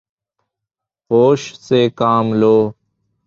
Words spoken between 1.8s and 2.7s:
کام لو